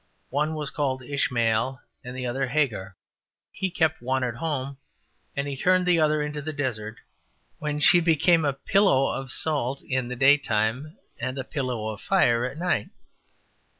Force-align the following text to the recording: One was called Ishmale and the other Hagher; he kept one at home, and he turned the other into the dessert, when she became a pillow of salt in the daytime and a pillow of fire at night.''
One 0.31 0.55
was 0.55 0.71
called 0.71 1.03
Ishmale 1.03 1.79
and 2.03 2.17
the 2.17 2.25
other 2.25 2.47
Hagher; 2.47 2.95
he 3.51 3.69
kept 3.69 4.01
one 4.01 4.23
at 4.23 4.33
home, 4.37 4.79
and 5.35 5.47
he 5.47 5.55
turned 5.55 5.85
the 5.85 5.99
other 5.99 6.23
into 6.23 6.41
the 6.41 6.51
dessert, 6.53 6.97
when 7.59 7.79
she 7.79 7.99
became 7.99 8.43
a 8.43 8.53
pillow 8.53 9.13
of 9.13 9.31
salt 9.31 9.83
in 9.83 10.07
the 10.07 10.15
daytime 10.15 10.97
and 11.19 11.37
a 11.37 11.43
pillow 11.43 11.89
of 11.89 12.01
fire 12.01 12.45
at 12.45 12.57
night.'' 12.57 12.89